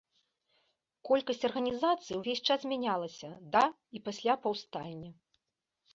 Колькасць 1.09 1.45
арганізацыі 1.49 2.17
ўвесь 2.21 2.43
час 2.49 2.59
змянялася 2.65 3.29
да 3.57 3.63
і 3.99 4.03
пасля 4.09 4.33
паўстання. 4.47 5.09